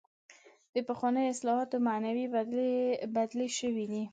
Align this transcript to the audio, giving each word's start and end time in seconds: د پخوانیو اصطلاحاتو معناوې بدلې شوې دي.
د 0.73 0.75
پخوانیو 0.87 1.31
اصطلاحاتو 1.33 1.77
معناوې 1.87 2.25
بدلې 3.15 3.47
شوې 3.59 3.85
دي. 3.91 4.03